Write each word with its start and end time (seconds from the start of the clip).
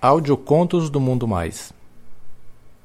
Audiocontos 0.00 0.90
do 0.90 1.00
Mundo 1.00 1.26
Mais. 1.26 1.72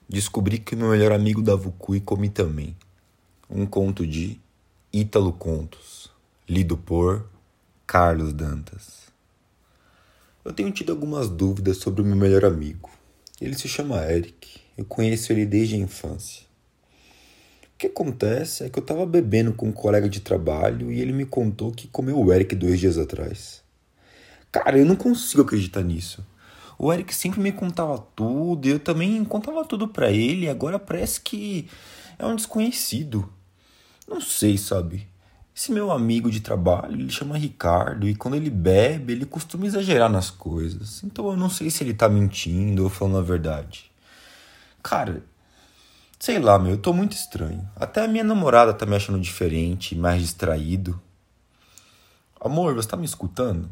Descobri 0.07 0.59
que 0.59 0.77
meu 0.77 0.91
melhor 0.91 1.11
amigo 1.11 1.43
cu 1.79 1.97
e 1.97 2.03
come 2.03 2.29
também. 2.29 2.77
Um 3.49 3.65
conto 3.65 4.07
de 4.07 4.39
Ítalo 4.93 5.33
Contos, 5.33 6.13
lido 6.47 6.77
por 6.77 7.27
Carlos 7.87 8.35
Dantas. 8.35 9.09
Eu 10.45 10.53
tenho 10.53 10.71
tido 10.71 10.93
algumas 10.93 11.31
dúvidas 11.31 11.79
sobre 11.79 12.03
o 12.03 12.05
meu 12.05 12.17
melhor 12.17 12.45
amigo. 12.45 12.91
Ele 13.41 13.55
se 13.55 13.67
chama 13.67 14.05
Eric. 14.05 14.61
Eu 14.77 14.85
conheço 14.85 15.33
ele 15.33 15.47
desde 15.47 15.77
a 15.77 15.79
infância. 15.79 16.48
O 17.79 17.81
que 17.81 17.87
acontece 17.87 18.65
é 18.65 18.69
que 18.69 18.77
eu 18.77 18.83
estava 18.83 19.07
bebendo 19.07 19.53
com 19.53 19.69
um 19.69 19.73
colega 19.73 20.09
de 20.09 20.19
trabalho 20.19 20.91
e 20.91 21.01
ele 21.01 21.13
me 21.13 21.25
contou 21.25 21.71
que 21.71 21.87
comeu 21.87 22.19
o 22.19 22.33
Eric 22.33 22.57
dois 22.57 22.81
dias 22.81 22.99
atrás. 22.99 23.63
Cara, 24.51 24.77
eu 24.77 24.85
não 24.85 24.97
consigo 24.97 25.43
acreditar 25.43 25.85
nisso. 25.85 26.27
O 26.77 26.93
Eric 26.93 27.15
sempre 27.15 27.41
me 27.41 27.53
contava 27.53 27.97
tudo 28.17 28.67
eu 28.67 28.81
também 28.81 29.25
contava 29.25 29.65
tudo 29.65 29.87
para 29.87 30.11
ele 30.11 30.47
e 30.47 30.49
agora 30.49 30.77
parece 30.77 31.21
que 31.21 31.71
é 32.19 32.27
um 32.27 32.35
desconhecido. 32.35 33.33
Não 34.09 34.21
sei, 34.21 34.59
sabe? 34.59 35.07
Esse 35.55 35.71
meu 35.71 35.93
amigo 35.93 36.33
de 36.33 36.41
trabalho, 36.41 37.01
ele 37.01 37.11
chama 37.11 37.39
Ricardo 37.39 38.09
e 38.09 38.15
quando 38.17 38.35
ele 38.35 38.51
bebe, 38.51 39.13
ele 39.13 39.25
costuma 39.25 39.67
exagerar 39.67 40.11
nas 40.11 40.31
coisas. 40.31 41.05
Então 41.05 41.29
eu 41.29 41.37
não 41.37 41.49
sei 41.49 41.71
se 41.71 41.85
ele 41.85 41.95
tá 41.95 42.09
mentindo 42.09 42.83
ou 42.83 42.91
falando 42.91 43.19
a 43.19 43.23
verdade. 43.23 43.89
Cara, 44.83 45.23
Sei 46.21 46.41
lá, 46.41 46.59
meu, 46.59 46.73
eu 46.73 46.79
tô 46.79 46.93
muito 46.93 47.13
estranho. 47.13 47.69
Até 47.77 48.05
a 48.05 48.09
minha 48.09 48.25
namorada 48.25 48.75
tá 48.75 48.85
me 48.85 48.97
achando 48.97 49.21
diferente, 49.21 49.95
mais 49.95 50.21
distraído. 50.21 51.01
Amor, 52.41 52.75
você 52.75 52.89
tá 52.89 52.97
me 52.97 53.05
escutando? 53.05 53.71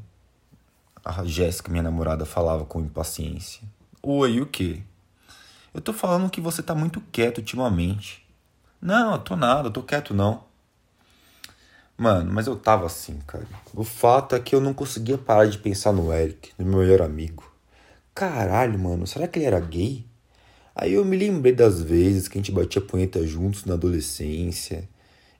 A 1.04 1.24
Jéssica, 1.24 1.70
minha 1.72 1.82
namorada, 1.82 2.24
falava 2.24 2.64
com 2.64 2.80
impaciência. 2.80 3.62
Oi, 4.00 4.40
o 4.40 4.46
quê? 4.46 4.80
Eu 5.74 5.80
tô 5.80 5.92
falando 5.92 6.30
que 6.30 6.40
você 6.40 6.62
tá 6.62 6.72
muito 6.72 7.00
quieto 7.10 7.38
ultimamente. 7.38 8.24
Não, 8.80 9.14
eu 9.14 9.18
tô 9.18 9.34
nada, 9.34 9.66
eu 9.66 9.72
tô 9.72 9.82
quieto 9.82 10.14
não. 10.14 10.44
Mano, 11.98 12.32
mas 12.32 12.46
eu 12.46 12.54
tava 12.54 12.86
assim, 12.86 13.18
cara. 13.26 13.46
O 13.74 13.82
fato 13.82 14.36
é 14.36 14.40
que 14.40 14.54
eu 14.54 14.60
não 14.60 14.72
conseguia 14.72 15.18
parar 15.18 15.46
de 15.46 15.58
pensar 15.58 15.92
no 15.92 16.12
Eric, 16.12 16.52
no 16.56 16.64
meu 16.64 16.78
melhor 16.78 17.02
amigo. 17.02 17.50
Caralho, 18.14 18.78
mano, 18.78 19.04
será 19.04 19.26
que 19.26 19.40
ele 19.40 19.46
era 19.46 19.58
gay? 19.58 20.06
Aí 20.78 20.92
eu 20.92 21.06
me 21.06 21.16
lembrei 21.16 21.54
das 21.54 21.80
vezes 21.80 22.28
que 22.28 22.36
a 22.36 22.40
gente 22.40 22.52
batia 22.52 22.82
punheta 22.82 23.26
juntos 23.26 23.64
na 23.64 23.72
adolescência. 23.72 24.86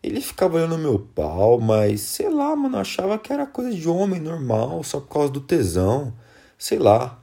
Ele 0.02 0.22
ficava 0.22 0.56
olhando 0.56 0.78
meu 0.78 0.98
pau, 0.98 1.60
mas 1.60 2.00
sei 2.00 2.30
lá, 2.30 2.56
mano, 2.56 2.78
achava 2.78 3.18
que 3.18 3.30
era 3.30 3.44
coisa 3.44 3.76
de 3.76 3.86
homem 3.86 4.18
normal, 4.18 4.82
só 4.82 4.98
por 4.98 5.08
causa 5.08 5.30
do 5.30 5.40
tesão. 5.42 6.14
Sei 6.58 6.78
lá. 6.78 7.20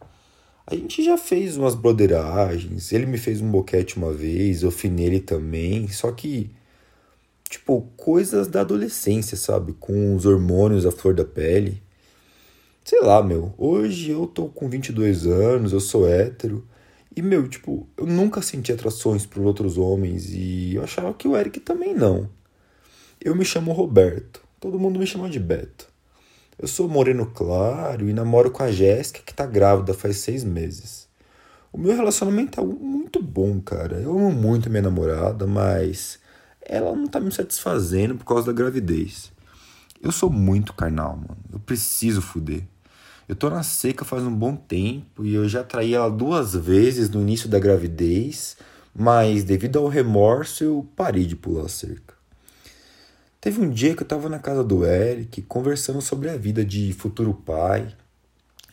A 0.67 0.75
gente 0.75 1.03
já 1.03 1.17
fez 1.17 1.58
umas 1.58 1.73
brotheragens, 1.73 2.92
ele 2.94 3.08
me 3.08 3.17
fez 3.17 3.42
um 3.42 3.50
boquete 3.50 3.97
uma 3.97 4.14
vez, 4.14 4.61
eu 4.61 4.72
fui 4.72 4.89
nele 4.89 5.20
também, 5.20 5.88
só 5.88 6.11
que. 6.11 6.52
Tipo, 7.50 7.81
coisas 7.98 8.48
da 8.48 8.61
adolescência, 8.61 9.36
sabe? 9.38 9.73
Com 9.73 10.16
os 10.16 10.25
hormônios 10.25 10.86
à 10.86 10.92
flor 10.92 11.16
da 11.16 11.25
pele. 11.25 11.81
Sei 12.83 13.02
lá, 13.02 13.23
meu. 13.23 13.53
Hoje 13.58 14.11
eu 14.11 14.27
tô 14.27 14.48
com 14.50 14.70
22 14.70 15.25
anos, 15.25 15.73
eu 15.73 15.80
sou 15.80 16.08
hétero. 16.08 16.67
E, 17.16 17.22
meu, 17.22 17.47
tipo, 17.47 17.88
eu 17.95 18.08
nunca 18.08 18.42
senti 18.42 18.72
atrações 18.72 19.25
por 19.25 19.44
outros 19.44 19.78
homens 19.78 20.31
e 20.33 20.75
eu 20.75 20.83
achava 20.83 21.14
que 21.14 21.28
o 21.28 21.38
Eric 21.38 21.59
também 21.59 21.94
não. 21.94 22.28
Eu 23.22 23.36
me 23.36 23.45
chamo 23.45 23.72
Roberto, 23.72 24.42
todo 24.59 24.80
mundo 24.80 25.00
me 25.00 25.05
chama 25.05 25.30
de 25.30 25.39
Beto. 25.39 25.88
Eu 26.58 26.67
sou 26.67 26.88
moreno 26.88 27.26
claro 27.26 28.10
e 28.10 28.14
namoro 28.14 28.49
com 28.49 28.64
a 28.64 28.71
Jéssica, 28.71 29.21
que 29.26 29.33
tá 29.33 29.45
grávida 29.45 29.93
faz 29.93 30.17
seis 30.17 30.43
meses. 30.43 31.08
O 31.71 31.77
meu 31.77 31.95
relacionamento 31.95 32.60
é 32.60 32.64
muito 32.64 33.21
bom, 33.21 33.59
cara. 33.59 33.98
Eu 33.98 34.11
amo 34.11 34.32
muito 34.32 34.70
minha 34.70 34.82
namorada, 34.83 35.45
mas 35.48 36.20
ela 36.61 36.95
não 36.95 37.08
tá 37.08 37.20
me 37.20 37.32
satisfazendo 37.32 38.15
por 38.15 38.26
causa 38.26 38.48
da 38.48 38.54
gravidez. 38.54 39.32
Eu 40.02 40.11
sou 40.11 40.30
muito 40.30 40.73
carnal, 40.73 41.15
mano. 41.15 41.38
Eu 41.52 41.59
preciso 41.59 42.21
fuder. 42.21 42.64
Eu 43.28 43.36
tô 43.36 43.50
na 43.50 43.64
seca 43.64 44.04
faz 44.04 44.23
um 44.23 44.36
bom 44.36 44.56
tempo 44.56 45.26
e 45.26 45.34
eu 45.34 45.48
já 45.48 45.64
traí 45.64 45.94
ela 45.94 46.10
duas 46.10 46.54
vezes 46.54 47.10
no 47.10 47.22
início 47.22 47.48
da 47.48 47.58
gravidez, 47.58 48.58
mas 48.94 49.44
devido 49.44 49.80
ao 49.80 49.88
remorso 49.88 50.64
eu 50.64 50.88
parei 50.95 51.26
de 51.26 51.36
pular 51.36 51.66
a 51.66 51.70
cerca. 51.70 52.14
Teve 53.39 53.62
um 53.62 53.70
dia 53.70 53.95
que 53.95 54.04
eu 54.04 54.08
tava 54.08 54.30
na 54.30 54.39
casa 54.39 54.64
do 54.64 54.86
Eric 54.86 55.42
conversando 55.44 56.02
sobre 56.02 56.30
a 56.30 56.38
vida 56.38 56.64
de 56.64 56.94
futuro 56.94 57.33
pai. 57.33 57.94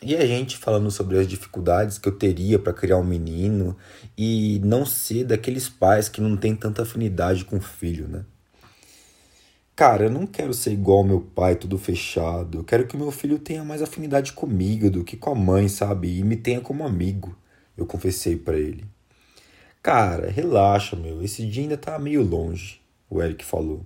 E 0.03 0.15
a 0.15 0.25
gente 0.25 0.57
falando 0.57 0.89
sobre 0.89 1.19
as 1.19 1.27
dificuldades 1.27 1.97
que 1.97 2.09
eu 2.09 2.13
teria 2.13 2.57
para 2.57 2.73
criar 2.73 2.97
um 2.97 3.03
menino 3.03 3.77
e 4.17 4.59
não 4.63 4.85
ser 4.85 5.25
daqueles 5.25 5.69
pais 5.69 6.09
que 6.09 6.19
não 6.19 6.35
têm 6.35 6.55
tanta 6.55 6.81
afinidade 6.81 7.45
com 7.45 7.57
o 7.57 7.61
filho, 7.61 8.07
né? 8.07 8.25
Cara, 9.81 10.03
eu 10.03 10.11
não 10.11 10.27
quero 10.27 10.53
ser 10.53 10.73
igual 10.73 10.99
ao 10.99 11.03
meu 11.03 11.19
pai, 11.19 11.55
tudo 11.55 11.75
fechado. 11.75 12.59
Eu 12.59 12.63
quero 12.63 12.85
que 12.85 12.95
meu 12.95 13.09
filho 13.09 13.39
tenha 13.39 13.63
mais 13.63 13.81
afinidade 13.81 14.31
comigo 14.31 14.91
do 14.91 15.03
que 15.03 15.17
com 15.17 15.31
a 15.31 15.35
mãe, 15.35 15.67
sabe? 15.67 16.19
E 16.19 16.23
me 16.23 16.37
tenha 16.37 16.61
como 16.61 16.85
amigo. 16.85 17.35
Eu 17.75 17.87
confessei 17.87 18.35
para 18.35 18.59
ele. 18.59 18.85
Cara, 19.81 20.29
relaxa, 20.29 20.95
meu. 20.95 21.23
Esse 21.23 21.47
dia 21.47 21.63
ainda 21.63 21.77
tá 21.77 21.97
meio 21.97 22.21
longe, 22.21 22.79
o 23.09 23.23
Eric 23.23 23.43
falou. 23.43 23.83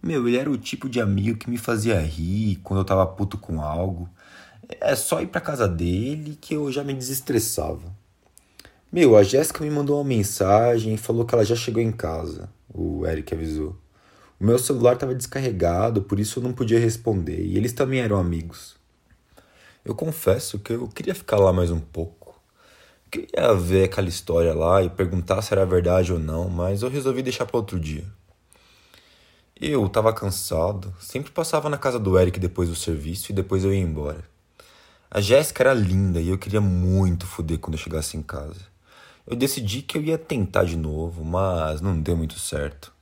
Meu, 0.00 0.28
ele 0.28 0.38
era 0.38 0.48
o 0.48 0.56
tipo 0.56 0.88
de 0.88 1.00
amigo 1.00 1.38
que 1.38 1.50
me 1.50 1.58
fazia 1.58 1.98
rir 1.98 2.60
quando 2.62 2.78
eu 2.78 2.84
tava 2.84 3.04
puto 3.04 3.38
com 3.38 3.60
algo. 3.60 4.08
É 4.80 4.94
só 4.94 5.20
ir 5.20 5.26
pra 5.26 5.40
casa 5.40 5.66
dele 5.66 6.38
que 6.40 6.54
eu 6.54 6.70
já 6.70 6.84
me 6.84 6.94
desestressava. 6.94 7.92
Meu, 8.92 9.16
a 9.16 9.24
Jéssica 9.24 9.64
me 9.64 9.70
mandou 9.70 9.98
uma 9.98 10.08
mensagem 10.08 10.94
e 10.94 10.98
falou 10.98 11.26
que 11.26 11.34
ela 11.34 11.44
já 11.44 11.56
chegou 11.56 11.82
em 11.82 11.90
casa. 11.90 12.48
O 12.72 13.04
Eric 13.04 13.34
avisou. 13.34 13.81
O 14.42 14.44
meu 14.44 14.58
celular 14.58 14.94
estava 14.94 15.14
descarregado, 15.14 16.02
por 16.02 16.18
isso 16.18 16.40
eu 16.40 16.42
não 16.42 16.52
podia 16.52 16.80
responder, 16.80 17.40
e 17.40 17.56
eles 17.56 17.72
também 17.72 18.00
eram 18.00 18.18
amigos. 18.18 18.74
Eu 19.84 19.94
confesso 19.94 20.58
que 20.58 20.72
eu 20.72 20.88
queria 20.88 21.14
ficar 21.14 21.36
lá 21.36 21.52
mais 21.52 21.70
um 21.70 21.78
pouco. 21.78 22.42
Queria 23.08 23.54
ver 23.54 23.84
aquela 23.84 24.08
história 24.08 24.52
lá 24.52 24.82
e 24.82 24.90
perguntar 24.90 25.42
se 25.42 25.54
era 25.54 25.64
verdade 25.64 26.12
ou 26.12 26.18
não, 26.18 26.48
mas 26.48 26.82
eu 26.82 26.90
resolvi 26.90 27.22
deixar 27.22 27.46
para 27.46 27.56
outro 27.56 27.78
dia. 27.78 28.04
Eu 29.54 29.86
estava 29.86 30.12
cansado, 30.12 30.92
sempre 30.98 31.30
passava 31.30 31.70
na 31.70 31.78
casa 31.78 32.00
do 32.00 32.18
Eric 32.18 32.40
depois 32.40 32.68
do 32.68 32.74
serviço 32.74 33.30
e 33.30 33.34
depois 33.36 33.62
eu 33.62 33.72
ia 33.72 33.78
embora. 33.78 34.24
A 35.08 35.20
Jéssica 35.20 35.62
era 35.62 35.72
linda 35.72 36.20
e 36.20 36.30
eu 36.30 36.36
queria 36.36 36.60
muito 36.60 37.28
foder 37.28 37.60
quando 37.60 37.74
eu 37.74 37.80
chegasse 37.80 38.16
em 38.16 38.22
casa. 38.22 38.62
Eu 39.24 39.36
decidi 39.36 39.82
que 39.82 39.96
eu 39.96 40.02
ia 40.02 40.18
tentar 40.18 40.64
de 40.64 40.76
novo, 40.76 41.24
mas 41.24 41.80
não 41.80 42.00
deu 42.00 42.16
muito 42.16 42.40
certo. 42.40 42.92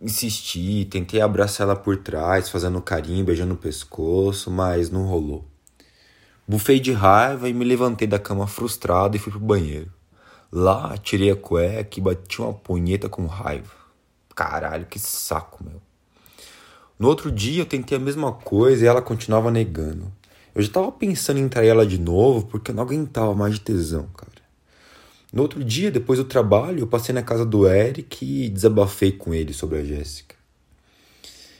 Insisti, 0.00 0.84
tentei 0.84 1.20
abraçar 1.20 1.66
ela 1.66 1.76
por 1.76 1.96
trás, 1.96 2.48
fazendo 2.48 2.82
carinho, 2.82 3.24
beijando 3.24 3.54
o 3.54 3.58
pescoço, 3.58 4.50
mas 4.50 4.90
não 4.90 5.06
rolou. 5.06 5.44
Bufei 6.46 6.78
de 6.78 6.92
raiva 6.92 7.48
e 7.48 7.54
me 7.54 7.64
levantei 7.64 8.06
da 8.06 8.18
cama 8.18 8.46
frustrado 8.46 9.16
e 9.16 9.18
fui 9.18 9.32
pro 9.32 9.40
banheiro. 9.40 9.90
Lá, 10.52 10.96
tirei 10.98 11.30
a 11.30 11.36
cueca 11.36 11.98
e 11.98 12.02
bati 12.02 12.42
uma 12.42 12.52
punheta 12.52 13.08
com 13.08 13.26
raiva. 13.26 13.72
Caralho, 14.34 14.86
que 14.86 14.98
saco, 14.98 15.64
meu. 15.64 15.80
No 16.98 17.08
outro 17.08 17.30
dia 17.30 17.62
eu 17.62 17.66
tentei 17.66 17.96
a 17.96 18.00
mesma 18.00 18.32
coisa 18.32 18.84
e 18.84 18.86
ela 18.86 19.00
continuava 19.00 19.50
negando. 19.50 20.12
Eu 20.54 20.62
já 20.62 20.70
tava 20.70 20.92
pensando 20.92 21.40
em 21.40 21.48
trair 21.48 21.68
ela 21.68 21.86
de 21.86 21.98
novo 21.98 22.46
porque 22.46 22.70
eu 22.70 22.74
não 22.74 22.82
aguentava 22.82 23.34
mais 23.34 23.54
de 23.54 23.60
tesão, 23.60 24.06
cara. 24.16 24.33
No 25.34 25.42
outro 25.42 25.64
dia, 25.64 25.90
depois 25.90 26.20
do 26.20 26.24
trabalho, 26.24 26.78
eu 26.78 26.86
passei 26.86 27.12
na 27.12 27.20
casa 27.20 27.44
do 27.44 27.66
Eric 27.66 28.24
e 28.24 28.48
desabafei 28.48 29.10
com 29.10 29.34
ele 29.34 29.52
sobre 29.52 29.80
a 29.80 29.84
Jéssica. 29.84 30.36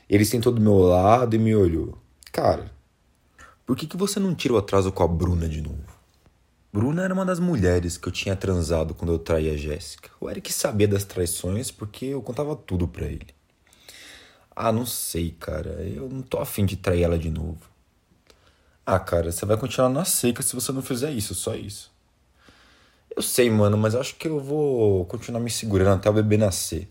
Ele 0.09 0.25
sentou 0.25 0.53
do 0.53 0.61
meu 0.61 0.79
lado 0.79 1.35
e 1.35 1.41
me 1.41 1.56
olhou. 1.56 1.99
Cara, 2.31 2.71
por 3.67 3.75
que, 3.76 3.88
que 3.88 3.97
você 3.97 4.21
não 4.21 4.32
tira 4.32 4.55
o 4.55 4.59
atraso 4.59 4.93
com 4.93 5.03
a 5.03 5.09
Bruna 5.09 5.49
de 5.49 5.61
novo? 5.61 5.82
Bruna 6.73 7.03
era 7.03 7.12
uma 7.12 7.25
das 7.25 7.41
mulheres 7.41 7.97
que 7.97 8.06
eu 8.06 8.12
tinha 8.12 8.37
transado 8.37 8.94
quando 8.94 9.12
eu 9.12 9.19
traí 9.19 9.50
a 9.50 9.56
Jéssica. 9.56 10.09
O 10.20 10.31
Eric 10.31 10.53
sabia 10.53 10.87
das 10.87 11.03
traições 11.03 11.73
porque 11.73 12.06
eu 12.06 12.23
contava 12.23 12.55
tudo 12.55 12.87
para 12.87 13.06
ele. 13.06 13.35
Ah, 14.55 14.70
não 14.70 14.87
sei, 14.87 15.32
cara. 15.32 15.82
Eu 15.82 16.09
não 16.09 16.23
tô 16.23 16.38
afim 16.38 16.65
de 16.65 16.77
trair 16.77 17.03
ela 17.03 17.19
de 17.19 17.29
novo. 17.29 17.59
Ah, 18.87 19.00
cara, 19.00 19.32
você 19.32 19.44
vai 19.44 19.56
continuar 19.56 19.88
na 19.88 20.05
seca 20.05 20.44
se 20.44 20.55
você 20.55 20.70
não 20.70 20.81
fizer 20.81 21.11
isso, 21.11 21.35
só 21.35 21.56
isso. 21.56 21.93
Eu 23.16 23.22
sei, 23.22 23.49
mano, 23.49 23.78
mas 23.78 23.94
acho 23.94 24.16
que 24.16 24.26
eu 24.26 24.40
vou 24.40 25.05
continuar 25.05 25.40
me 25.40 25.50
segurando 25.50 25.94
até 25.94 26.11
o 26.11 26.12
bebê 26.12 26.37
nascer. 26.37 26.88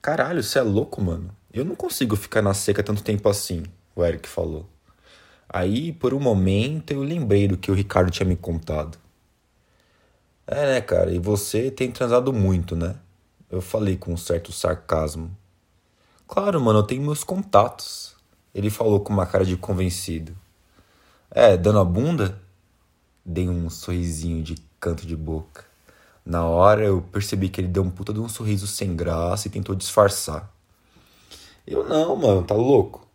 Caralho, 0.00 0.42
você 0.42 0.58
é 0.58 0.62
louco, 0.62 1.00
mano. 1.00 1.34
Eu 1.52 1.64
não 1.64 1.74
consigo 1.74 2.16
ficar 2.16 2.40
na 2.40 2.54
seca 2.54 2.82
tanto 2.82 3.02
tempo 3.02 3.28
assim, 3.28 3.64
o 3.96 4.04
Eric 4.04 4.28
falou. 4.28 4.68
Aí, 5.48 5.92
por 5.92 6.14
um 6.14 6.20
momento, 6.20 6.92
eu 6.92 7.02
lembrei 7.02 7.48
do 7.48 7.56
que 7.56 7.70
o 7.70 7.74
Ricardo 7.74 8.10
tinha 8.10 8.26
me 8.26 8.36
contado. 8.36 8.96
É, 10.46 10.74
né, 10.74 10.80
cara? 10.80 11.12
E 11.12 11.18
você 11.18 11.70
tem 11.70 11.90
transado 11.90 12.32
muito, 12.32 12.76
né? 12.76 12.96
Eu 13.50 13.60
falei 13.60 13.96
com 13.96 14.12
um 14.12 14.16
certo 14.16 14.52
sarcasmo. 14.52 15.30
Claro, 16.26 16.60
mano, 16.60 16.78
eu 16.78 16.82
tenho 16.84 17.02
meus 17.02 17.22
contatos. 17.22 18.16
Ele 18.54 18.70
falou 18.70 19.00
com 19.00 19.12
uma 19.12 19.26
cara 19.26 19.44
de 19.44 19.56
convencido. 19.56 20.34
É, 21.30 21.56
dando 21.56 21.78
a 21.78 21.84
bunda? 21.84 22.41
Dei 23.24 23.48
um 23.48 23.70
sorrisinho 23.70 24.42
de 24.42 24.56
canto 24.80 25.06
de 25.06 25.16
boca. 25.16 25.64
Na 26.24 26.44
hora 26.46 26.84
eu 26.84 27.02
percebi 27.02 27.48
que 27.48 27.60
ele 27.60 27.68
deu 27.68 27.82
um 27.82 27.90
puta 27.90 28.12
de 28.12 28.20
um 28.20 28.28
sorriso 28.28 28.66
sem 28.66 28.94
graça 28.94 29.48
e 29.48 29.50
tentou 29.50 29.74
disfarçar. 29.74 30.52
Eu 31.66 31.88
não, 31.88 32.16
mano, 32.16 32.42
tá 32.42 32.54
louco? 32.54 33.06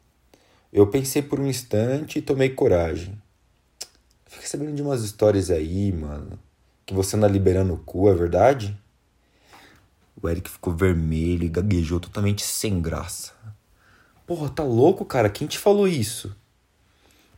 Eu 0.71 0.87
pensei 0.87 1.21
por 1.21 1.39
um 1.39 1.47
instante 1.47 2.19
e 2.19 2.21
tomei 2.21 2.49
coragem. 2.49 3.21
Fiquei 4.25 4.47
sabendo 4.47 4.73
de 4.73 4.81
umas 4.81 5.03
histórias 5.03 5.49
aí, 5.49 5.91
mano. 5.91 6.37
Que 6.85 6.93
você 6.93 7.15
anda 7.15 7.27
liberando 7.27 7.73
o 7.73 7.77
cu, 7.77 8.09
é 8.09 8.13
verdade? 8.13 8.77
O 10.21 10.27
Eric 10.27 10.49
ficou 10.49 10.73
vermelho 10.73 11.43
e 11.43 11.49
gaguejou 11.49 11.99
totalmente 11.99 12.43
sem 12.43 12.81
graça. 12.81 13.33
Porra, 14.25 14.49
tá 14.49 14.63
louco, 14.63 15.05
cara? 15.05 15.29
Quem 15.29 15.47
te 15.47 15.57
falou 15.57 15.87
isso? 15.87 16.35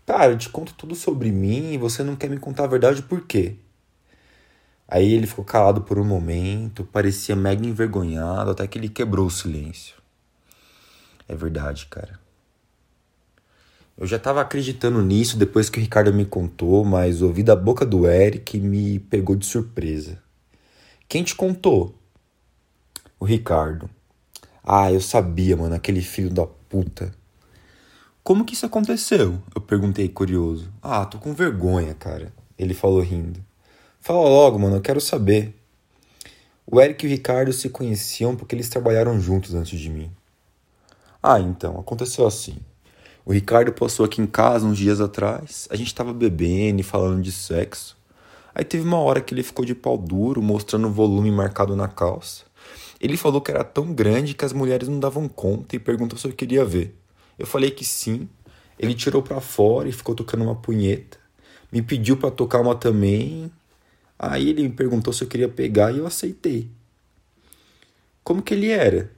Cara, 0.09 0.31
eu 0.31 0.37
te 0.39 0.49
conto 0.49 0.73
tudo 0.73 0.95
sobre 0.95 1.31
mim 1.31 1.71
e 1.71 1.77
você 1.77 2.01
não 2.01 2.15
quer 2.15 2.31
me 2.31 2.39
contar 2.39 2.63
a 2.63 2.67
verdade 2.67 3.03
por 3.03 3.27
quê? 3.27 3.57
Aí 4.87 5.13
ele 5.13 5.27
ficou 5.27 5.45
calado 5.45 5.81
por 5.83 5.99
um 5.99 6.03
momento, 6.03 6.83
parecia 6.83 7.35
mega 7.35 7.63
envergonhado, 7.63 8.49
até 8.49 8.65
que 8.65 8.79
ele 8.79 8.89
quebrou 8.89 9.27
o 9.27 9.29
silêncio. 9.29 9.97
É 11.27 11.35
verdade, 11.35 11.85
cara. 11.85 12.19
Eu 13.95 14.07
já 14.07 14.17
estava 14.17 14.41
acreditando 14.41 14.99
nisso 15.03 15.37
depois 15.37 15.69
que 15.69 15.77
o 15.77 15.81
Ricardo 15.81 16.11
me 16.11 16.25
contou, 16.25 16.83
mas 16.83 17.21
ouvi 17.21 17.43
da 17.43 17.55
boca 17.55 17.85
do 17.85 18.07
Eric 18.07 18.59
me 18.59 18.97
pegou 18.97 19.35
de 19.35 19.45
surpresa. 19.45 20.17
Quem 21.07 21.23
te 21.23 21.35
contou? 21.35 21.93
O 23.19 23.25
Ricardo. 23.25 23.87
Ah, 24.63 24.91
eu 24.91 25.01
sabia, 25.01 25.55
mano, 25.55 25.75
aquele 25.75 26.01
filho 26.01 26.31
da 26.31 26.47
puta. 26.47 27.18
Como 28.29 28.45
que 28.45 28.53
isso 28.53 28.67
aconteceu? 28.67 29.41
Eu 29.55 29.59
perguntei 29.59 30.07
curioso. 30.07 30.71
Ah, 30.83 31.03
tô 31.03 31.17
com 31.17 31.33
vergonha, 31.33 31.95
cara. 31.95 32.31
Ele 32.59 32.75
falou 32.75 33.01
rindo. 33.01 33.43
Fala 33.99 34.21
logo, 34.21 34.59
mano, 34.59 34.75
eu 34.75 34.81
quero 34.81 35.01
saber. 35.01 35.55
O 36.63 36.79
Eric 36.79 37.03
e 37.03 37.09
o 37.09 37.11
Ricardo 37.11 37.51
se 37.51 37.69
conheciam 37.69 38.35
porque 38.35 38.53
eles 38.53 38.69
trabalharam 38.69 39.19
juntos 39.19 39.55
antes 39.55 39.79
de 39.79 39.89
mim. 39.89 40.11
Ah, 41.23 41.39
então, 41.39 41.79
aconteceu 41.79 42.27
assim. 42.27 42.57
O 43.25 43.33
Ricardo 43.33 43.73
passou 43.73 44.05
aqui 44.05 44.21
em 44.21 44.27
casa 44.27 44.63
uns 44.63 44.77
dias 44.77 45.01
atrás. 45.01 45.67
A 45.71 45.75
gente 45.75 45.95
tava 45.95 46.13
bebendo 46.13 46.81
e 46.81 46.83
falando 46.83 47.23
de 47.23 47.31
sexo. 47.31 47.97
Aí 48.53 48.63
teve 48.63 48.83
uma 48.83 48.99
hora 48.99 49.21
que 49.21 49.33
ele 49.33 49.41
ficou 49.41 49.65
de 49.65 49.73
pau 49.73 49.97
duro, 49.97 50.39
mostrando 50.39 50.87
o 50.87 50.91
volume 50.91 51.31
marcado 51.31 51.75
na 51.75 51.87
calça. 51.87 52.43
Ele 53.01 53.17
falou 53.17 53.41
que 53.41 53.49
era 53.49 53.63
tão 53.63 53.91
grande 53.91 54.35
que 54.35 54.45
as 54.45 54.53
mulheres 54.53 54.87
não 54.87 54.99
davam 54.99 55.27
conta 55.27 55.75
e 55.75 55.79
perguntou 55.79 56.19
se 56.19 56.27
eu 56.27 56.31
queria 56.31 56.63
ver. 56.63 56.98
Eu 57.39 57.47
falei 57.47 57.71
que 57.71 57.85
sim. 57.85 58.27
Ele 58.77 58.93
tirou 58.93 59.23
para 59.23 59.39
fora 59.39 59.87
e 59.87 59.93
ficou 59.93 60.13
tocando 60.13 60.43
uma 60.43 60.55
punheta. 60.55 61.17
Me 61.71 61.81
pediu 61.81 62.17
para 62.17 62.29
tocar 62.29 62.59
uma 62.59 62.75
também. 62.75 63.51
Aí 64.17 64.49
ele 64.49 64.63
me 64.63 64.69
perguntou 64.69 65.13
se 65.13 65.23
eu 65.23 65.27
queria 65.27 65.47
pegar 65.47 65.93
e 65.93 65.99
eu 65.99 66.05
aceitei. 66.05 66.69
Como 68.23 68.41
que 68.41 68.53
ele 68.53 68.69
era? 68.69 69.09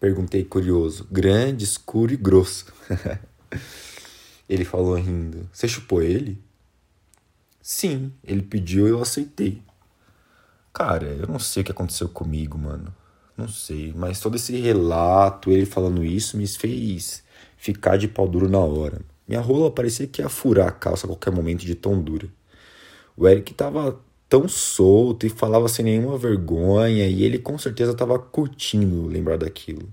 Perguntei 0.00 0.44
curioso. 0.44 1.06
Grande, 1.10 1.64
escuro 1.64 2.12
e 2.12 2.16
grosso. 2.16 2.66
ele 4.48 4.64
falou 4.64 4.94
rindo. 4.94 5.48
Você 5.52 5.68
chupou 5.68 6.02
ele? 6.02 6.42
Sim, 7.62 8.12
ele 8.24 8.42
pediu 8.42 8.86
e 8.86 8.90
eu 8.90 9.00
aceitei. 9.00 9.62
Cara, 10.72 11.06
eu 11.06 11.26
não 11.26 11.38
sei 11.38 11.62
o 11.62 11.64
que 11.64 11.72
aconteceu 11.72 12.08
comigo, 12.08 12.56
mano. 12.56 12.94
Não 13.38 13.46
sei, 13.46 13.92
mas 13.94 14.18
todo 14.18 14.34
esse 14.34 14.56
relato, 14.58 15.52
ele 15.52 15.64
falando 15.64 16.04
isso, 16.04 16.36
me 16.36 16.44
fez 16.44 17.22
ficar 17.56 17.96
de 17.96 18.08
pau 18.08 18.26
duro 18.26 18.48
na 18.48 18.58
hora. 18.58 19.00
Minha 19.28 19.40
rola 19.40 19.70
parecia 19.70 20.08
que 20.08 20.20
ia 20.20 20.28
furar 20.28 20.66
a 20.66 20.72
calça 20.72 21.06
a 21.06 21.08
qualquer 21.08 21.30
momento 21.30 21.64
de 21.64 21.76
tão 21.76 22.02
dura. 22.02 22.28
O 23.16 23.28
Eric 23.28 23.54
tava 23.54 24.00
tão 24.28 24.48
solto 24.48 25.24
e 25.24 25.30
falava 25.30 25.68
sem 25.68 25.84
nenhuma 25.84 26.18
vergonha, 26.18 27.06
e 27.06 27.22
ele 27.22 27.38
com 27.38 27.56
certeza 27.56 27.94
tava 27.94 28.18
curtindo 28.18 29.06
lembrar 29.06 29.38
daquilo. 29.38 29.88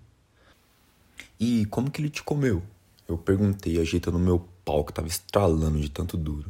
E 1.39 1.67
como 1.67 1.91
que 1.91 2.01
ele 2.01 2.09
te 2.09 2.23
comeu? 2.23 2.63
Eu 3.07 3.15
perguntei, 3.15 3.79
ajeitando 3.79 4.17
meu 4.17 4.43
pau 4.65 4.83
que 4.83 4.91
tava 4.91 5.07
estralando 5.07 5.79
de 5.79 5.89
tanto 5.89 6.17
duro. 6.17 6.49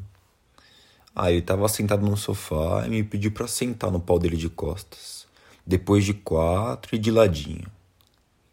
Ah, 1.13 1.29
ele 1.29 1.41
tava 1.41 1.67
sentado 1.67 2.05
no 2.05 2.15
sofá 2.15 2.85
e 2.87 2.89
me 2.89 3.03
pediu 3.03 3.31
para 3.31 3.47
sentar 3.47 3.91
no 3.91 3.99
pau 3.99 4.17
dele 4.17 4.37
de 4.37 4.47
costas. 4.47 5.24
Depois 5.65 6.05
de 6.05 6.13
quatro 6.13 6.95
e 6.95 6.99
de 6.99 7.09
ladinho. 7.09 7.65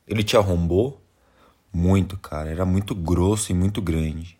Ele 0.06 0.22
te 0.22 0.36
arrombou? 0.36 1.00
Muito, 1.72 2.16
cara. 2.16 2.48
Era 2.48 2.64
muito 2.64 2.94
grosso 2.94 3.52
e 3.52 3.54
muito 3.54 3.82
grande. 3.82 4.38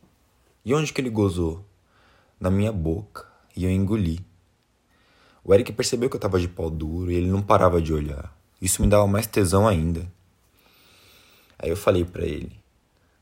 E 0.65 0.75
onde 0.75 0.93
que 0.93 1.01
ele 1.01 1.11
gozou? 1.11 1.65
Na 2.41 2.51
minha 2.51 2.73
boca. 2.73 3.27
E 3.55 3.65
eu 3.65 3.71
engoli. 3.71 4.25
O 5.45 5.53
Eric 5.53 5.73
percebeu 5.73 6.09
que 6.09 6.17
eu 6.17 6.21
tava 6.21 6.41
de 6.41 6.49
pau 6.49 6.71
duro 6.71 7.11
e 7.11 7.17
ele 7.17 7.31
não 7.31 7.43
parava 7.43 7.83
de 7.83 7.93
olhar. 7.93 8.35
Isso 8.61 8.81
me 8.81 8.89
dava 8.89 9.07
mais 9.07 9.27
tesão 9.27 9.67
ainda. 9.67 10.11
Aí 11.59 11.69
eu 11.69 11.77
falei 11.77 12.05
para 12.05 12.25
ele: 12.25 12.53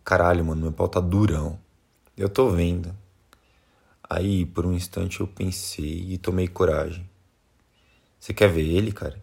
Caralho, 0.04 0.44
mano, 0.44 0.62
meu 0.62 0.72
pau 0.72 0.88
tá 0.88 1.00
durão. 1.00 1.58
Eu 2.16 2.28
tô 2.28 2.50
vendo. 2.50 2.94
Aí, 4.08 4.44
por 4.44 4.66
um 4.66 4.72
instante, 4.72 5.20
eu 5.20 5.26
pensei 5.26 6.12
e 6.12 6.18
tomei 6.18 6.46
coragem. 6.46 7.08
Você 8.18 8.34
quer 8.34 8.48
ver 8.48 8.66
ele, 8.66 8.92
cara? 8.92 9.20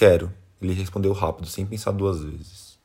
Quero. 0.00 0.32
Ele 0.62 0.72
respondeu 0.72 1.12
rápido, 1.12 1.46
sem 1.46 1.66
pensar 1.66 1.90
duas 1.90 2.24
vezes. 2.24 2.78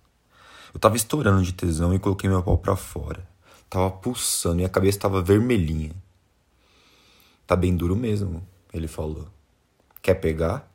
Eu 0.74 0.80
tava 0.82 0.98
estourando 0.98 1.42
de 1.44 1.54
tesão 1.54 1.94
e 1.94 1.98
coloquei 1.98 2.30
meu 2.30 2.44
pau 2.44 2.58
pra 2.58 2.76
fora. 2.76 3.26
Tava 3.70 3.90
pulsando 3.90 4.62
e 4.62 4.66
a 4.66 4.70
cabeça 4.70 5.00
tava 5.00 5.22
vermelhinha. 5.22 5.94
Tá 7.48 7.56
bem 7.56 7.74
duro 7.74 7.96
mesmo, 7.96 8.46
ele 8.74 8.86
falou. 8.86 9.30
Quer 10.02 10.16
pegar? 10.16 10.70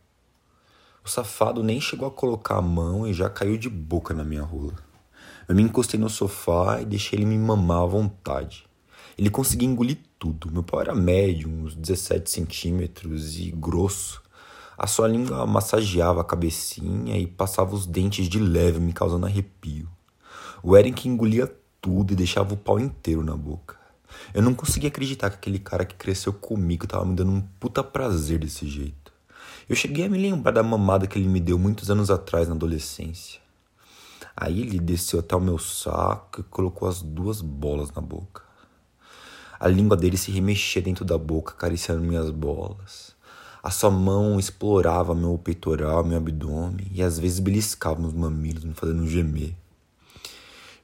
O 1.05 1.11
safado 1.11 1.63
nem 1.63 1.79
chegou 1.79 2.09
a 2.09 2.11
colocar 2.11 2.57
a 2.57 2.63
mão 2.63 3.07
e 3.07 3.13
já 3.13 3.29
caiu 3.29 3.59
de 3.59 3.69
boca 3.69 4.15
na 4.15 4.25
minha 4.25 4.43
rola. 4.43 4.77
Eu 5.47 5.55
me 5.55 5.63
encostei 5.63 6.01
no 6.01 6.09
sofá 6.09 6.81
e 6.81 6.87
deixei 6.87 7.19
ele 7.19 7.27
me 7.27 7.37
mamar 7.37 7.83
à 7.83 7.87
vontade. 7.87 8.65
Ele 9.19 9.29
conseguia 9.29 9.69
engolir 9.69 9.99
tudo. 10.19 10.51
Meu 10.51 10.63
pau 10.63 10.81
era 10.81 10.95
médio, 10.95 11.51
uns 11.51 11.75
17 11.75 12.31
centímetros 12.31 13.39
e 13.39 13.51
grosso. 13.51 14.23
A 14.83 14.87
sua 14.87 15.07
língua 15.07 15.47
massageava 15.47 16.23
a 16.23 16.25
cabecinha 16.25 17.19
e 17.19 17.27
passava 17.27 17.75
os 17.75 17.85
dentes 17.85 18.27
de 18.27 18.39
leve, 18.39 18.81
me 18.81 18.95
causando 18.95 19.27
arrepio. 19.27 19.87
O 20.63 20.75
Eric 20.75 21.07
engolia 21.07 21.55
tudo 21.83 22.15
e 22.15 22.17
deixava 22.17 22.55
o 22.55 22.57
pau 22.57 22.81
inteiro 22.81 23.23
na 23.23 23.37
boca. 23.37 23.77
Eu 24.33 24.41
não 24.41 24.55
conseguia 24.55 24.89
acreditar 24.89 25.29
que 25.29 25.37
aquele 25.37 25.59
cara 25.59 25.85
que 25.85 25.95
cresceu 25.97 26.33
comigo 26.33 26.87
tava 26.87 27.05
me 27.05 27.15
dando 27.15 27.31
um 27.31 27.43
puta 27.61 27.85
prazer 27.85 28.39
desse 28.39 28.67
jeito. 28.67 29.13
Eu 29.69 29.77
cheguei 29.77 30.07
a 30.07 30.09
me 30.09 30.17
lembrar 30.17 30.53
da 30.53 30.63
mamada 30.63 31.07
que 31.07 31.19
ele 31.19 31.29
me 31.29 31.41
deu 31.41 31.59
muitos 31.59 31.91
anos 31.91 32.11
atrás 32.11 32.49
na 32.49 32.55
adolescência. 32.55 33.39
Aí 34.35 34.63
ele 34.63 34.79
desceu 34.79 35.21
até 35.21 35.37
o 35.37 35.41
meu 35.43 35.59
saco 35.59 36.41
e 36.41 36.45
colocou 36.45 36.89
as 36.89 37.03
duas 37.03 37.43
bolas 37.43 37.93
na 37.93 38.01
boca. 38.01 38.43
A 39.61 39.69
língua 39.69 39.95
dele 39.95 40.17
se 40.17 40.31
remexia 40.31 40.81
dentro 40.81 41.05
da 41.05 41.19
boca, 41.19 41.53
acariciando 41.53 42.01
minhas 42.01 42.31
bolas. 42.31 43.20
A 43.63 43.71
sua 43.71 43.91
mão 43.91 44.39
explorava 44.39 45.15
meu 45.15 45.37
peitoral, 45.39 46.05
meu 46.05 46.17
abdômen 46.17 46.87
e 46.93 47.03
às 47.03 47.19
vezes 47.19 47.39
beliscava 47.39 48.01
meus 48.01 48.15
mamilos, 48.15 48.65
me 48.65 48.75
fazendo 48.75 49.07
gemer. 49.07 49.55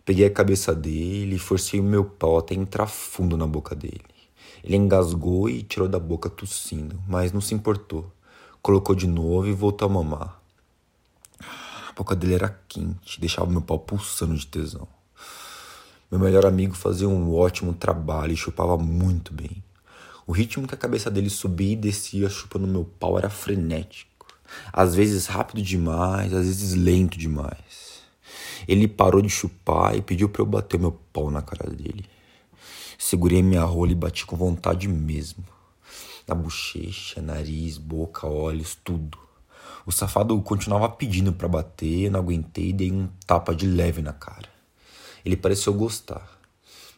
Peguei 0.04 0.26
a 0.26 0.30
cabeça 0.30 0.75
dele 0.75 1.37
e 1.37 1.38
forcei 1.38 1.80
o 1.80 1.85
meu 1.85 2.04
pau 2.04 2.38
até 2.38 2.54
entrar 2.54 2.87
fundo 2.87 3.37
na 3.37 3.47
boca 3.47 3.75
dele. 3.75 4.04
Ele 4.62 4.76
engasgou 4.76 5.49
e 5.49 5.62
tirou 5.62 5.88
da 5.88 5.99
boca 5.99 6.28
tossindo, 6.28 7.00
mas 7.09 7.33
não 7.33 7.40
se 7.40 7.54
importou. 7.54 8.11
Colocou 8.62 8.95
de 8.95 9.06
novo 9.06 9.47
e 9.47 9.52
voltou 9.52 9.87
a 9.87 9.92
mamar 9.92 10.47
boca 11.97 12.14
dele 12.14 12.35
era 12.35 12.61
quente, 12.68 13.18
deixava 13.18 13.50
meu 13.50 13.62
pau 13.62 13.78
pulsando 13.78 14.37
de 14.37 14.47
tesão. 14.47 14.87
Meu 16.11 16.21
melhor 16.21 16.45
amigo 16.45 16.75
fazia 16.75 17.09
um 17.09 17.35
ótimo 17.35 17.73
trabalho 17.73 18.33
e 18.33 18.37
chupava 18.37 18.76
muito 18.76 19.33
bem. 19.33 19.64
O 20.26 20.33
ritmo 20.33 20.66
que 20.66 20.75
a 20.75 20.78
cabeça 20.78 21.09
dele 21.09 21.30
subia 21.30 21.75
e 21.75 21.76
descia 21.76 22.28
chupando 22.28 22.66
meu 22.66 22.85
pau 22.85 23.16
era 23.16 23.30
frenético. 23.30 24.26
Às 24.73 24.92
vezes 24.92 25.26
rápido 25.26 25.62
demais, 25.62 26.33
às 26.35 26.47
vezes 26.47 26.75
lento 26.75 27.16
demais. 27.16 28.02
Ele 28.66 28.88
parou 28.88 29.23
de 29.23 29.28
chupar 29.28 29.97
e 29.97 30.02
pediu 30.02 30.28
para 30.28 30.42
eu 30.42 30.47
bater 30.47 30.80
meu 30.80 30.90
pau 31.12 31.30
na 31.30 31.42
cara 31.42 31.71
dele. 31.71 32.06
Segurei 32.99 33.40
minha 33.40 33.62
rola 33.62 33.92
e 33.92 33.95
bati 33.95 34.26
com 34.26 34.37
vontade 34.37 34.88
mesmo. 34.88 35.45
Na 36.26 36.35
bochecha, 36.35 37.23
nariz, 37.23 37.78
boca, 37.78 38.26
olhos, 38.26 38.76
tudo. 38.83 39.18
O 39.87 39.92
safado 39.92 40.40
continuava 40.42 40.88
pedindo 40.88 41.33
para 41.33 41.47
bater, 41.47 42.11
não 42.11 42.18
aguentei 42.18 42.71
e 42.71 42.73
dei 42.73 42.90
um 42.90 43.09
tapa 43.25 43.54
de 43.54 43.64
leve 43.64 44.02
na 44.02 44.12
cara. 44.12 44.49
Ele 45.25 45.37
pareceu 45.37 45.73
gostar. 45.73 46.37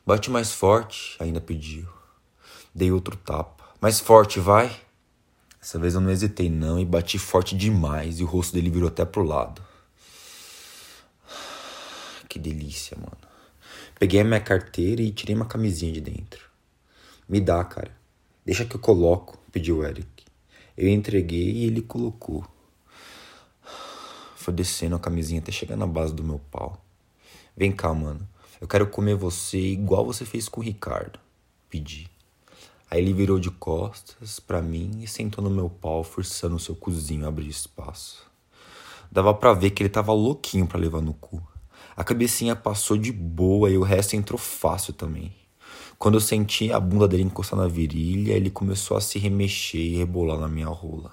Bate 0.06 0.30
mais 0.30 0.50
forte, 0.50 1.14
ainda 1.20 1.42
pediu. 1.42 1.97
Dei 2.78 2.92
outro 2.92 3.16
tapa. 3.16 3.64
Mais 3.80 3.98
forte, 3.98 4.38
vai. 4.38 4.70
Dessa 5.60 5.80
vez 5.80 5.96
eu 5.96 6.00
não 6.00 6.12
hesitei 6.12 6.48
não 6.48 6.78
e 6.78 6.84
bati 6.84 7.18
forte 7.18 7.56
demais 7.56 8.20
e 8.20 8.22
o 8.22 8.26
rosto 8.28 8.54
dele 8.54 8.70
virou 8.70 8.88
até 8.88 9.04
pro 9.04 9.24
lado. 9.24 9.60
Que 12.28 12.38
delícia, 12.38 12.96
mano. 12.96 13.18
Peguei 13.98 14.20
a 14.20 14.24
minha 14.24 14.40
carteira 14.40 15.02
e 15.02 15.10
tirei 15.10 15.34
uma 15.34 15.44
camisinha 15.44 15.90
de 15.90 16.00
dentro. 16.00 16.48
Me 17.28 17.40
dá, 17.40 17.64
cara. 17.64 17.90
Deixa 18.46 18.64
que 18.64 18.76
eu 18.76 18.80
coloco, 18.80 19.36
pediu 19.50 19.82
Eric. 19.84 20.24
Eu 20.76 20.88
entreguei 20.88 21.50
e 21.50 21.64
ele 21.64 21.82
colocou. 21.82 22.46
Foi 24.36 24.54
descendo 24.54 24.94
a 24.94 25.00
camisinha 25.00 25.40
até 25.40 25.50
chegar 25.50 25.74
na 25.74 25.84
base 25.84 26.14
do 26.14 26.22
meu 26.22 26.38
pau. 26.48 26.80
Vem 27.56 27.72
cá, 27.72 27.92
mano. 27.92 28.24
Eu 28.60 28.68
quero 28.68 28.86
comer 28.86 29.16
você 29.16 29.58
igual 29.58 30.06
você 30.06 30.24
fez 30.24 30.48
com 30.48 30.60
o 30.60 30.64
Ricardo. 30.64 31.18
Pedi. 31.68 32.08
Aí 32.90 33.02
ele 33.02 33.12
virou 33.12 33.38
de 33.38 33.50
costas 33.50 34.40
para 34.40 34.62
mim 34.62 35.00
e 35.02 35.06
sentou 35.06 35.44
no 35.44 35.50
meu 35.50 35.68
pau, 35.68 36.02
forçando 36.02 36.56
o 36.56 36.60
seu 36.60 36.74
cozinho 36.74 37.26
a 37.26 37.28
abrir 37.28 37.48
espaço. 37.48 38.26
Dava 39.12 39.34
para 39.34 39.52
ver 39.52 39.70
que 39.70 39.82
ele 39.82 39.90
tava 39.90 40.12
louquinho 40.12 40.66
para 40.66 40.80
levar 40.80 41.02
no 41.02 41.12
cu. 41.12 41.42
A 41.94 42.02
cabecinha 42.02 42.56
passou 42.56 42.96
de 42.96 43.12
boa 43.12 43.70
e 43.70 43.76
o 43.76 43.82
resto 43.82 44.16
entrou 44.16 44.38
fácil 44.38 44.92
também. 44.94 45.34
Quando 45.98 46.14
eu 46.14 46.20
senti 46.20 46.72
a 46.72 46.78
bunda 46.78 47.08
dele 47.08 47.24
encostar 47.24 47.58
na 47.58 47.66
virilha, 47.66 48.32
ele 48.32 48.50
começou 48.50 48.96
a 48.96 49.00
se 49.00 49.18
remexer 49.18 49.80
e 49.80 49.96
rebolar 49.96 50.38
na 50.38 50.48
minha 50.48 50.68
rola. 50.68 51.12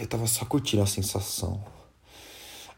eu 0.00 0.06
tava 0.06 0.26
só 0.26 0.44
curtindo 0.44 0.82
a 0.82 0.86
sensação. 0.86 1.62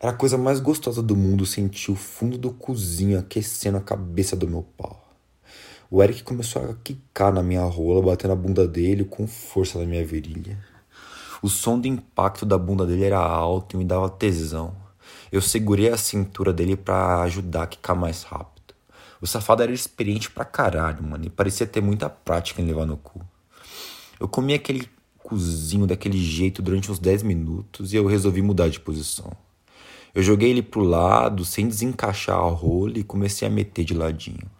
Era 0.00 0.12
a 0.12 0.16
coisa 0.16 0.38
mais 0.38 0.60
gostosa 0.60 1.02
do 1.02 1.16
mundo 1.16 1.44
sentir 1.44 1.90
o 1.90 1.96
fundo 1.96 2.38
do 2.38 2.52
cozinho 2.52 3.18
aquecendo 3.18 3.78
a 3.78 3.80
cabeça 3.80 4.34
do 4.34 4.48
meu 4.48 4.62
pau. 4.62 5.07
O 5.90 6.02
Eric 6.02 6.22
começou 6.22 6.62
a 6.62 6.74
quicar 6.74 7.32
na 7.32 7.42
minha 7.42 7.64
rola, 7.64 8.02
batendo 8.02 8.32
a 8.32 8.36
bunda 8.36 8.68
dele 8.68 9.06
com 9.06 9.26
força 9.26 9.78
na 9.78 9.86
minha 9.86 10.04
virilha. 10.04 10.58
O 11.40 11.48
som 11.48 11.80
do 11.80 11.88
impacto 11.88 12.44
da 12.44 12.58
bunda 12.58 12.84
dele 12.84 13.04
era 13.04 13.18
alto 13.18 13.74
e 13.74 13.78
me 13.78 13.86
dava 13.86 14.10
tesão. 14.10 14.76
Eu 15.32 15.40
segurei 15.40 15.88
a 15.88 15.96
cintura 15.96 16.52
dele 16.52 16.76
para 16.76 17.22
ajudar 17.22 17.62
a 17.62 17.66
quicar 17.66 17.96
mais 17.96 18.22
rápido. 18.22 18.74
O 19.18 19.26
safado 19.26 19.62
era 19.62 19.72
experiente 19.72 20.30
pra 20.30 20.44
caralho, 20.44 21.02
mano, 21.02 21.24
e 21.24 21.30
parecia 21.30 21.66
ter 21.66 21.80
muita 21.80 22.10
prática 22.10 22.60
em 22.60 22.66
levar 22.66 22.84
no 22.84 22.98
cu. 22.98 23.22
Eu 24.20 24.28
comi 24.28 24.52
aquele 24.52 24.86
cozinho 25.16 25.86
daquele 25.86 26.18
jeito 26.18 26.60
durante 26.60 26.92
uns 26.92 26.98
10 26.98 27.22
minutos 27.22 27.94
e 27.94 27.96
eu 27.96 28.04
resolvi 28.04 28.42
mudar 28.42 28.68
de 28.68 28.78
posição. 28.78 29.32
Eu 30.14 30.22
joguei 30.22 30.50
ele 30.50 30.62
pro 30.62 30.82
lado, 30.82 31.46
sem 31.46 31.66
desencaixar 31.66 32.36
a 32.36 32.50
rola 32.50 32.98
e 32.98 33.02
comecei 33.02 33.48
a 33.48 33.50
meter 33.50 33.86
de 33.86 33.94
ladinho. 33.94 34.57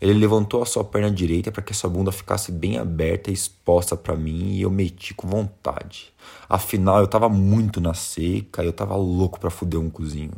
Ele 0.00 0.14
levantou 0.14 0.62
a 0.62 0.66
sua 0.66 0.82
perna 0.82 1.10
direita 1.10 1.52
para 1.52 1.62
que 1.62 1.72
a 1.72 1.74
sua 1.74 1.90
bunda 1.90 2.10
ficasse 2.10 2.50
bem 2.50 2.78
aberta 2.78 3.30
e 3.30 3.34
exposta 3.34 3.96
para 3.96 4.16
mim 4.16 4.52
e 4.54 4.62
eu 4.62 4.70
meti 4.70 5.12
com 5.12 5.28
vontade. 5.28 6.12
Afinal, 6.48 7.00
eu 7.00 7.06
tava 7.06 7.28
muito 7.28 7.80
na 7.80 7.92
seca 7.92 8.62
e 8.62 8.66
eu 8.66 8.72
tava 8.72 8.96
louco 8.96 9.38
para 9.38 9.50
fuder 9.50 9.78
um 9.78 9.90
cozinho. 9.90 10.32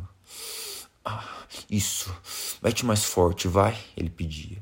Ah, 1.05 1.23
isso, 1.69 2.13
mete 2.61 2.85
mais 2.85 3.05
forte, 3.05 3.47
vai, 3.47 3.77
ele 3.95 4.09
pedia. 4.09 4.57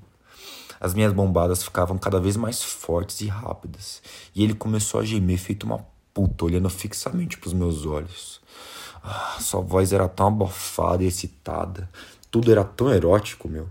As 0.79 0.93
minhas 0.93 1.13
bombadas 1.13 1.63
ficavam 1.63 1.97
cada 1.97 2.19
vez 2.19 2.35
mais 2.35 2.63
fortes 2.63 3.21
e 3.21 3.27
rápidas, 3.27 4.01
e 4.33 4.43
ele 4.43 4.55
começou 4.55 4.99
a 4.99 5.05
gemer 5.05 5.37
feito 5.37 5.63
uma 5.63 5.85
puta, 6.11 6.45
olhando 6.45 6.69
fixamente 6.69 7.37
pros 7.37 7.53
meus 7.53 7.85
olhos. 7.85 8.41
Ah, 9.03 9.37
sua 9.39 9.61
voz 9.61 9.93
era 9.93 10.09
tão 10.09 10.27
abafada 10.27 11.03
e 11.03 11.07
excitada, 11.07 11.89
tudo 12.31 12.51
era 12.51 12.63
tão 12.63 12.91
erótico, 12.91 13.47
meu. 13.47 13.69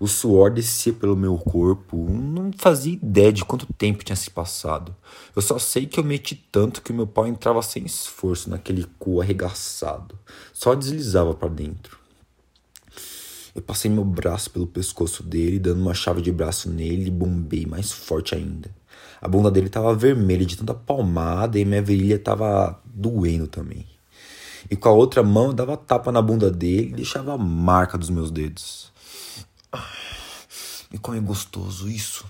O 0.00 0.08
suor 0.08 0.50
descia 0.50 0.94
pelo 0.94 1.14
meu 1.14 1.36
corpo. 1.36 2.08
Não 2.08 2.50
fazia 2.56 2.94
ideia 2.94 3.30
de 3.30 3.44
quanto 3.44 3.70
tempo 3.74 4.02
tinha 4.02 4.16
se 4.16 4.30
passado. 4.30 4.96
Eu 5.36 5.42
só 5.42 5.58
sei 5.58 5.84
que 5.84 6.00
eu 6.00 6.04
meti 6.04 6.34
tanto 6.50 6.80
que 6.80 6.90
o 6.90 6.94
meu 6.94 7.06
pau 7.06 7.26
entrava 7.26 7.60
sem 7.60 7.84
esforço 7.84 8.48
naquele 8.48 8.86
cu 8.98 9.20
arregaçado. 9.20 10.18
Só 10.54 10.74
deslizava 10.74 11.34
para 11.34 11.50
dentro. 11.50 11.98
Eu 13.54 13.60
passei 13.60 13.90
meu 13.90 14.04
braço 14.04 14.50
pelo 14.50 14.66
pescoço 14.66 15.22
dele, 15.22 15.58
dando 15.58 15.82
uma 15.82 15.92
chave 15.92 16.22
de 16.22 16.32
braço 16.32 16.70
nele 16.70 17.08
e 17.08 17.10
bombei 17.10 17.66
mais 17.66 17.92
forte 17.92 18.34
ainda. 18.34 18.74
A 19.20 19.28
bunda 19.28 19.50
dele 19.50 19.66
estava 19.66 19.94
vermelha 19.94 20.46
de 20.46 20.56
tanta 20.56 20.72
palmada 20.72 21.58
e 21.58 21.64
minha 21.66 21.82
virilha 21.82 22.14
estava 22.14 22.80
doendo 22.86 23.46
também. 23.46 23.86
E 24.70 24.76
com 24.76 24.88
a 24.88 24.92
outra 24.92 25.22
mão 25.22 25.48
eu 25.48 25.52
dava 25.52 25.76
tapa 25.76 26.10
na 26.10 26.22
bunda 26.22 26.50
dele 26.50 26.88
e 26.88 26.94
deixava 26.94 27.34
a 27.34 27.38
marca 27.38 27.98
dos 27.98 28.08
meus 28.08 28.30
dedos. 28.30 28.89
E 30.92 30.98
como 30.98 31.16
é 31.16 31.20
gostoso 31.20 31.88
isso. 31.88 32.24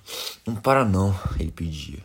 Não 0.47 0.55
para 0.55 0.85
não, 0.85 1.15
ele 1.39 1.51
pedia. 1.51 2.03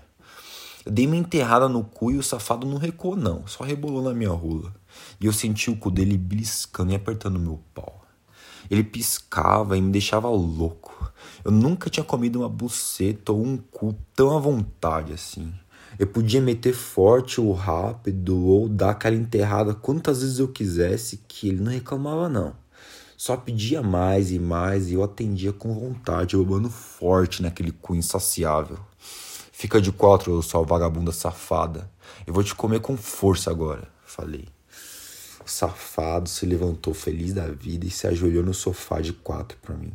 Eu 0.85 0.91
dei 0.91 1.05
uma 1.07 1.15
enterrada 1.15 1.67
no 1.67 1.83
cu 1.83 2.11
e 2.11 2.17
o 2.17 2.23
safado 2.23 2.67
não 2.67 2.77
recuou 2.77 3.15
não, 3.15 3.45
só 3.47 3.63
rebolou 3.63 4.03
na 4.03 4.13
minha 4.13 4.29
rola. 4.29 4.73
E 5.19 5.25
eu 5.25 5.33
senti 5.33 5.69
o 5.69 5.75
cu 5.75 5.89
dele 5.89 6.17
beliscando 6.17 6.91
e 6.91 6.95
apertando 6.95 7.39
meu 7.39 7.59
pau. 7.73 8.05
Ele 8.69 8.83
piscava 8.83 9.77
e 9.77 9.81
me 9.81 9.91
deixava 9.91 10.29
louco. 10.29 11.11
Eu 11.43 11.51
nunca 11.51 11.89
tinha 11.89 12.03
comido 12.03 12.39
uma 12.39 12.49
buceta 12.49 13.31
ou 13.31 13.43
um 13.43 13.57
cu 13.57 13.95
tão 14.15 14.35
à 14.35 14.39
vontade 14.39 15.13
assim. 15.13 15.53
Eu 15.97 16.07
podia 16.07 16.41
meter 16.41 16.73
forte 16.73 17.39
ou 17.39 17.53
rápido 17.53 18.45
ou 18.45 18.67
dar 18.67 18.91
aquela 18.91 19.15
enterrada 19.15 19.73
quantas 19.73 20.21
vezes 20.21 20.39
eu 20.39 20.47
quisesse 20.47 21.21
que 21.27 21.49
ele 21.49 21.61
não 21.61 21.71
reclamava 21.71 22.27
não. 22.27 22.53
Só 23.17 23.37
pedia 23.37 23.81
mais 23.81 24.31
e 24.31 24.39
mais 24.39 24.89
e 24.89 24.93
eu 24.95 25.03
atendia 25.03 25.53
com 25.53 25.73
vontade, 25.73 26.35
babando 26.35 26.69
forte 26.69 27.41
naquele 27.41 27.71
cu 27.71 27.95
insaciável. 27.95 28.77
Fica 29.51 29.79
de 29.79 29.91
quatro, 29.91 30.41
sua 30.43 30.63
vagabunda 30.63 31.13
safada. 31.13 31.89
Eu 32.27 32.33
vou 32.33 32.43
te 32.43 32.53
comer 32.53 32.81
com 32.81 32.97
força 32.97 33.49
agora, 33.49 33.87
falei. 34.05 34.47
O 35.45 35.49
safado 35.49 36.27
se 36.27 36.45
levantou 36.45 36.93
feliz 36.93 37.33
da 37.33 37.47
vida 37.47 37.85
e 37.85 37.91
se 37.91 38.05
ajoelhou 38.07 38.43
no 38.43 38.53
sofá 38.53 38.99
de 38.99 39.13
quatro 39.13 39.57
para 39.61 39.75
mim. 39.75 39.93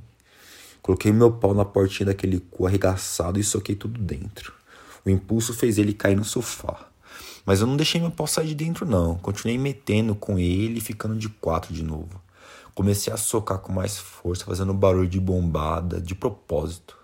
Coloquei 0.81 1.13
meu 1.13 1.31
pau 1.31 1.53
na 1.53 1.65
portinha 1.65 2.07
daquele 2.07 2.41
cu 2.41 2.67
arregaçado 2.67 3.39
e 3.39 3.45
soquei 3.45 3.75
tudo 3.75 4.01
dentro. 4.01 4.55
O 5.05 5.11
impulso 5.11 5.53
fez 5.53 5.77
ele 5.77 5.93
cair 5.93 6.17
no 6.17 6.25
sofá. 6.25 6.89
Mas 7.45 7.61
eu 7.61 7.67
não 7.67 7.77
deixei 7.77 8.01
meu 8.01 8.11
pau 8.11 8.27
sair 8.27 8.49
de 8.49 8.55
dentro, 8.55 8.87
não. 8.87 9.17
Continuei 9.17 9.59
metendo 9.59 10.15
com 10.15 10.39
ele 10.39 10.79
e 10.79 10.81
ficando 10.81 11.17
de 11.17 11.29
quatro 11.29 11.75
de 11.75 11.83
novo. 11.83 12.20
Comecei 12.81 13.13
a 13.13 13.17
socar 13.19 13.59
com 13.59 13.71
mais 13.71 13.99
força, 13.99 14.47
fazendo 14.47 14.73
barulho 14.73 15.07
de 15.07 15.21
bombada, 15.21 16.01
de 16.01 16.15
propósito. 16.15 16.97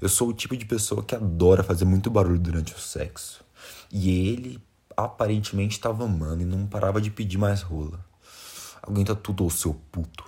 Eu 0.00 0.08
sou 0.08 0.28
o 0.28 0.32
tipo 0.32 0.56
de 0.56 0.64
pessoa 0.64 1.02
que 1.02 1.12
adora 1.12 1.64
fazer 1.64 1.84
muito 1.84 2.08
barulho 2.08 2.38
durante 2.38 2.72
o 2.72 2.78
sexo. 2.78 3.44
E 3.90 4.28
ele 4.28 4.62
aparentemente 4.96 5.74
estava 5.74 6.04
amando 6.04 6.42
e 6.42 6.46
não 6.46 6.68
parava 6.68 7.00
de 7.00 7.10
pedir 7.10 7.36
mais 7.36 7.62
rola. 7.62 7.98
Aguenta 8.80 9.12
tudo, 9.16 9.44
ô 9.44 9.50
seu 9.50 9.74
puto. 9.90 10.22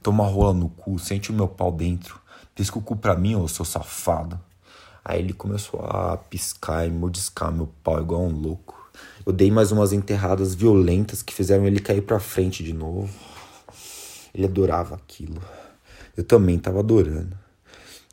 Toma 0.00 0.24
rola 0.24 0.54
no 0.54 0.68
cu, 0.68 1.00
sente 1.00 1.32
o 1.32 1.34
meu 1.34 1.48
pau 1.48 1.72
dentro. 1.72 2.20
Pisca 2.54 2.78
o 2.78 2.80
cu 2.80 2.94
pra 2.94 3.16
mim, 3.16 3.34
ô 3.34 3.48
seu 3.48 3.64
safado. 3.64 4.38
Aí 5.04 5.18
ele 5.18 5.32
começou 5.32 5.80
a 5.80 6.16
piscar 6.16 6.86
e 6.86 6.92
mordiscar 6.92 7.50
meu 7.50 7.68
pau 7.82 8.00
igual 8.00 8.22
um 8.22 8.40
louco. 8.40 8.88
Eu 9.26 9.32
dei 9.32 9.50
mais 9.50 9.72
umas 9.72 9.92
enterradas 9.92 10.54
violentas 10.54 11.22
que 11.22 11.34
fizeram 11.34 11.66
ele 11.66 11.80
cair 11.80 12.02
pra 12.02 12.20
frente 12.20 12.62
de 12.62 12.72
novo. 12.72 13.33
Ele 14.34 14.46
adorava 14.46 14.96
aquilo. 14.96 15.40
Eu 16.16 16.24
também 16.24 16.56
estava 16.56 16.80
adorando. 16.80 17.38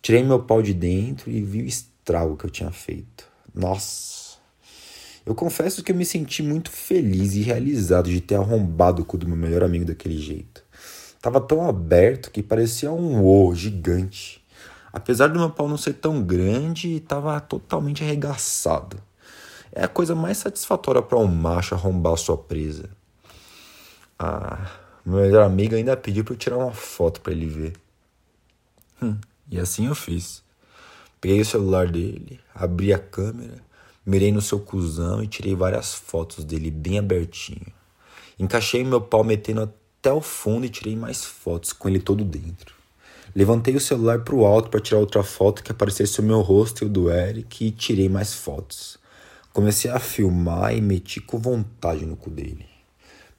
Tirei 0.02 0.24
meu 0.24 0.40
pau 0.44 0.62
de 0.62 0.74
dentro 0.74 1.30
e 1.30 1.42
vi 1.42 1.62
o 1.62 1.66
estrago 1.66 2.38
que 2.38 2.46
eu 2.46 2.50
tinha 2.50 2.72
feito. 2.72 3.26
Nossa! 3.54 4.32
Eu 5.26 5.36
confesso 5.36 5.84
que 5.84 5.92
eu 5.92 5.96
me 5.96 6.06
senti 6.06 6.42
muito 6.42 6.72
feliz 6.72 7.36
e 7.36 7.42
realizado 7.42 8.10
de 8.10 8.20
ter 8.20 8.36
arrombado 8.36 9.04
o 9.04 9.06
cu 9.06 9.18
do 9.18 9.28
meu 9.28 9.38
melhor 9.38 9.64
amigo 9.64 9.86
daquele 9.86 10.18
jeito. 10.18 10.64
Tava 11.22 11.40
tão 11.40 11.68
aberto 11.68 12.32
que 12.32 12.42
parecia 12.42 12.92
um 12.92 13.24
O 13.24 13.54
gigante. 13.54 14.44
Apesar 14.92 15.28
do 15.28 15.40
meu 15.40 15.52
pau 15.52 15.70
não 15.70 15.78
ser 15.78 15.94
tão 15.94 16.24
grande, 16.24 16.96
estava 16.96 17.40
totalmente 17.40 18.04
arregaçado. 18.04 18.98
É 19.72 19.84
a 19.84 19.88
coisa 19.88 20.16
mais 20.16 20.38
satisfatória 20.38 21.02
para 21.02 21.20
um 21.20 21.28
macho 21.28 21.76
arrombar 21.76 22.18
sua 22.18 22.38
presa. 22.38 22.90
Ah, 24.18 24.70
meu 25.06 25.20
melhor 25.22 25.44
amigo 25.44 25.76
ainda 25.76 25.98
pediu 25.98 26.24
para 26.24 26.34
eu 26.34 26.38
tirar 26.38 26.58
uma 26.58 26.74
foto 26.74 27.22
para 27.22 27.34
ele 27.34 27.48
ver. 27.48 27.74
Hum, 29.02 29.18
e 29.50 29.60
assim 29.60 29.88
eu 29.88 29.96
fiz. 29.96 30.44
Peguei 31.20 31.42
o 31.42 31.46
celular 31.46 31.88
dele, 31.88 32.40
abri 32.54 32.94
a 32.94 33.00
câmera, 33.00 33.58
mirei 34.06 34.32
no 34.32 34.42
seu 34.42 34.60
cuzão 34.60 35.24
e 35.24 35.28
tirei 35.28 35.56
várias 35.56 35.94
fotos 35.94 36.44
dele 36.44 36.70
bem 36.70 37.00
abertinho. 37.00 37.68
Encaixei 38.40 38.84
meu 38.84 39.02
pau 39.02 39.24
metendo 39.24 39.62
até 39.62 40.12
o 40.12 40.22
fundo 40.22 40.66
e 40.66 40.70
tirei 40.70 40.96
mais 40.96 41.24
fotos 41.24 41.74
com 41.74 41.88
ele 41.88 42.00
todo 42.00 42.24
dentro. 42.24 42.76
Levantei 43.36 43.76
o 43.76 43.80
celular 43.80 44.24
pro 44.24 44.46
alto 44.46 44.70
para 44.70 44.80
tirar 44.80 45.00
outra 45.00 45.24
foto 45.24 45.64
que 45.64 45.72
aparecesse 45.72 46.20
o 46.20 46.24
meu 46.24 46.42
rosto 46.42 46.84
e 46.84 46.88
o 46.88 46.90
do 46.90 47.10
Eric 47.10 47.66
e 47.66 47.72
tirei 47.72 48.10
mais 48.10 48.34
fotos. 48.34 49.00
Comecei 49.54 49.90
a 49.90 50.00
filmar 50.00 50.76
e 50.76 50.82
meti 50.82 51.22
com 51.22 51.38
vontade 51.38 52.06
no 52.06 52.16
cu 52.16 52.30
dele. 52.30 52.66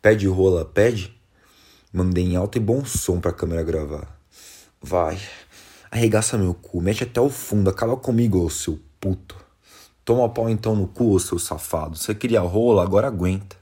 Pede 0.00 0.26
rola, 0.26 0.64
pede? 0.64 1.14
Mandei 1.92 2.24
em 2.24 2.36
alto 2.36 2.56
e 2.56 2.60
bom 2.60 2.84
som 2.86 3.20
pra 3.20 3.32
câmera 3.32 3.62
gravar. 3.62 4.18
Vai, 4.80 5.20
arregaça 5.90 6.38
meu 6.38 6.54
cu, 6.54 6.80
mete 6.80 7.04
até 7.04 7.20
o 7.20 7.28
fundo, 7.28 7.68
acaba 7.68 7.96
comigo, 7.98 8.42
ô 8.42 8.48
seu 8.48 8.80
puto. 8.98 9.36
Toma 10.02 10.28
pau 10.28 10.48
então 10.48 10.74
no 10.74 10.88
cu, 10.88 11.20
seu 11.20 11.38
safado. 11.38 11.98
Você 11.98 12.14
queria 12.14 12.40
rola, 12.40 12.82
agora 12.82 13.08
aguenta. 13.08 13.56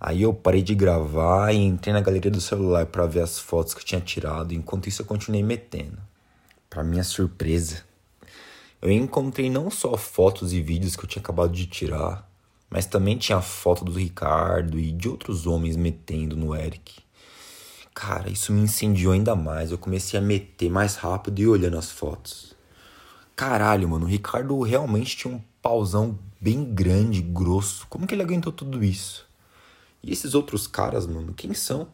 Aí 0.00 0.22
eu 0.22 0.34
parei 0.34 0.62
de 0.62 0.74
gravar 0.74 1.52
e 1.54 1.58
entrei 1.58 1.94
na 1.94 2.00
galeria 2.00 2.30
do 2.30 2.40
celular 2.40 2.86
para 2.86 3.06
ver 3.06 3.20
as 3.20 3.38
fotos 3.38 3.72
que 3.72 3.80
eu 3.80 3.84
tinha 3.84 4.00
tirado. 4.00 4.52
Enquanto 4.52 4.88
isso 4.88 5.02
eu 5.02 5.06
continuei 5.06 5.44
metendo. 5.44 5.98
Para 6.68 6.82
minha 6.82 7.04
surpresa, 7.04 7.84
eu 8.80 8.90
encontrei 8.90 9.48
não 9.48 9.70
só 9.70 9.96
fotos 9.96 10.52
e 10.52 10.60
vídeos 10.60 10.96
que 10.96 11.04
eu 11.04 11.08
tinha 11.08 11.22
acabado 11.22 11.52
de 11.52 11.66
tirar, 11.66 12.28
mas 12.68 12.84
também 12.84 13.16
tinha 13.16 13.40
foto 13.40 13.84
do 13.84 13.92
Ricardo 13.92 14.76
e 14.76 14.90
de 14.90 15.08
outros 15.08 15.46
homens 15.46 15.76
metendo 15.76 16.36
no 16.36 16.52
Eric. 16.52 17.01
Cara, 17.94 18.30
isso 18.30 18.52
me 18.52 18.62
incendiou 18.62 19.12
ainda 19.12 19.36
mais. 19.36 19.70
Eu 19.70 19.78
comecei 19.78 20.18
a 20.18 20.22
meter 20.22 20.70
mais 20.70 20.96
rápido 20.96 21.40
e 21.40 21.46
olhando 21.46 21.78
as 21.78 21.90
fotos. 21.90 22.54
Caralho, 23.36 23.88
mano, 23.88 24.06
o 24.06 24.08
Ricardo 24.08 24.60
realmente 24.62 25.16
tinha 25.16 25.34
um 25.34 25.40
pauzão 25.60 26.18
bem 26.40 26.64
grande, 26.64 27.20
grosso. 27.20 27.86
Como 27.88 28.06
que 28.06 28.14
ele 28.14 28.22
aguentou 28.22 28.52
tudo 28.52 28.82
isso? 28.82 29.26
E 30.02 30.12
esses 30.12 30.34
outros 30.34 30.66
caras, 30.66 31.06
mano, 31.06 31.32
quem 31.34 31.54
são? 31.54 31.88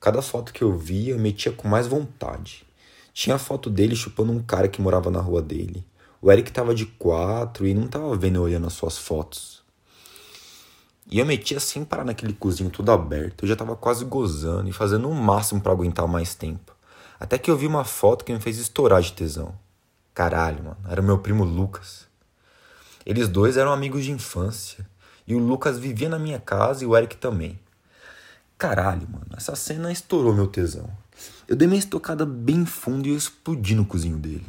Cada 0.00 0.22
foto 0.22 0.52
que 0.52 0.62
eu 0.62 0.76
via, 0.76 1.12
eu 1.12 1.18
metia 1.18 1.52
com 1.52 1.68
mais 1.68 1.86
vontade. 1.86 2.64
Tinha 3.12 3.36
a 3.36 3.38
foto 3.38 3.68
dele 3.68 3.94
chupando 3.94 4.32
um 4.32 4.42
cara 4.42 4.68
que 4.68 4.80
morava 4.80 5.10
na 5.10 5.20
rua 5.20 5.42
dele. 5.42 5.84
O 6.22 6.30
Eric 6.30 6.52
tava 6.52 6.74
de 6.74 6.86
quatro 6.86 7.66
e 7.66 7.74
não 7.74 7.86
tava 7.86 8.16
vendo 8.16 8.40
olhando 8.40 8.66
as 8.66 8.72
suas 8.72 8.96
fotos. 8.96 9.59
E 11.10 11.18
eu 11.18 11.26
metia 11.26 11.58
sem 11.58 11.84
parar 11.84 12.04
naquele 12.04 12.32
cozinho 12.32 12.70
todo 12.70 12.92
aberto. 12.92 13.44
Eu 13.44 13.48
já 13.48 13.56
tava 13.56 13.74
quase 13.74 14.04
gozando 14.04 14.68
e 14.68 14.72
fazendo 14.72 15.08
o 15.10 15.14
máximo 15.14 15.60
para 15.60 15.72
aguentar 15.72 16.06
mais 16.06 16.34
tempo. 16.36 16.72
Até 17.18 17.36
que 17.36 17.50
eu 17.50 17.56
vi 17.56 17.66
uma 17.66 17.84
foto 17.84 18.24
que 18.24 18.32
me 18.32 18.40
fez 18.40 18.58
estourar 18.58 19.02
de 19.02 19.12
tesão. 19.12 19.52
Caralho, 20.14 20.62
mano, 20.62 20.76
era 20.88 21.02
meu 21.02 21.18
primo 21.18 21.42
Lucas. 21.42 22.06
Eles 23.04 23.28
dois 23.28 23.56
eram 23.56 23.72
amigos 23.72 24.04
de 24.04 24.12
infância. 24.12 24.88
E 25.26 25.34
o 25.34 25.38
Lucas 25.38 25.78
vivia 25.78 26.08
na 26.08 26.18
minha 26.18 26.38
casa 26.38 26.84
e 26.84 26.86
o 26.86 26.96
Eric 26.96 27.16
também. 27.16 27.58
Caralho, 28.56 29.08
mano, 29.08 29.26
essa 29.36 29.56
cena 29.56 29.90
estourou 29.90 30.32
meu 30.32 30.46
tesão. 30.46 30.88
Eu 31.48 31.56
dei 31.56 31.66
minha 31.66 31.78
estocada 31.78 32.24
bem 32.24 32.64
fundo 32.64 33.08
e 33.08 33.10
eu 33.10 33.16
explodi 33.16 33.74
no 33.74 33.84
cozinho 33.84 34.16
dele. 34.16 34.46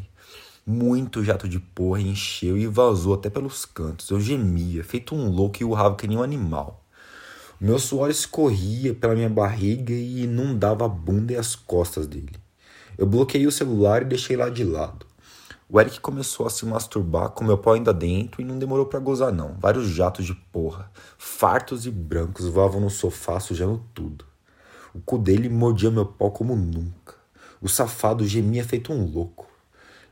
Muito 0.65 1.23
jato 1.23 1.49
de 1.49 1.59
porra 1.59 2.01
encheu 2.01 2.55
e 2.55 2.67
vazou 2.67 3.15
até 3.15 3.31
pelos 3.31 3.65
cantos. 3.65 4.09
Eu 4.11 4.21
gemia, 4.21 4.83
feito 4.83 5.15
um 5.15 5.27
louco 5.27 5.57
e 5.59 5.65
urrava 5.65 5.95
que 5.95 6.07
nem 6.07 6.17
um 6.17 6.23
animal. 6.23 6.85
Meu 7.59 7.79
suor 7.79 8.11
escorria 8.11 8.93
pela 8.93 9.15
minha 9.15 9.29
barriga 9.29 9.91
e 9.91 10.23
inundava 10.23 10.85
a 10.85 10.87
bunda 10.87 11.33
e 11.33 11.35
as 11.35 11.55
costas 11.55 12.05
dele. 12.05 12.35
Eu 12.95 13.07
bloqueei 13.07 13.47
o 13.47 13.51
celular 13.51 14.03
e 14.03 14.05
deixei 14.05 14.37
lá 14.37 14.49
de 14.49 14.63
lado. 14.63 15.05
O 15.67 15.79
Eric 15.79 15.99
começou 15.99 16.45
a 16.45 16.49
se 16.49 16.65
masturbar 16.65 17.29
com 17.29 17.43
meu 17.43 17.57
pau 17.57 17.73
ainda 17.73 17.93
dentro 17.93 18.41
e 18.41 18.45
não 18.45 18.59
demorou 18.59 18.85
para 18.85 18.99
gozar 18.99 19.31
não. 19.31 19.55
Vários 19.59 19.87
jatos 19.87 20.25
de 20.25 20.35
porra, 20.35 20.91
fartos 21.17 21.85
e 21.85 21.91
brancos 21.91 22.45
voavam 22.47 22.81
no 22.81 22.89
sofá 22.89 23.39
sujando 23.39 23.83
tudo. 23.93 24.25
O 24.93 24.99
cu 24.99 25.17
dele 25.17 25.49
mordia 25.49 25.89
meu 25.89 26.05
pau 26.05 26.29
como 26.29 26.55
nunca. 26.55 27.15
O 27.61 27.69
safado 27.69 28.27
gemia 28.27 28.63
feito 28.63 28.91
um 28.91 29.05
louco. 29.05 29.50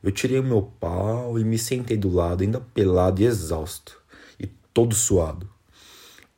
Eu 0.02 0.12
tirei 0.12 0.40
o 0.40 0.44
meu 0.44 0.62
pau 0.62 1.38
e 1.38 1.44
me 1.44 1.58
sentei 1.58 1.98
do 1.98 2.10
lado, 2.10 2.42
ainda 2.42 2.60
pelado 2.60 3.22
e 3.22 3.26
exausto, 3.26 4.02
e 4.40 4.48
todo 4.74 4.96
suado. 4.96 5.50